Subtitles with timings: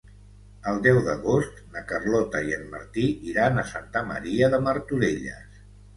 [0.69, 5.65] El deu d'agost na Carlota i en Martí iran a Santa Maria de Martorelles.